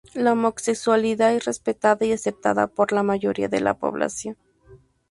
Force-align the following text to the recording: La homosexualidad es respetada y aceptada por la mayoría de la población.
La 0.15 0.33
homosexualidad 0.33 1.31
es 1.35 1.45
respetada 1.45 2.03
y 2.07 2.11
aceptada 2.11 2.65
por 2.65 2.91
la 2.91 3.03
mayoría 3.03 3.47
de 3.49 3.61
la 3.61 3.75
población. 3.77 4.35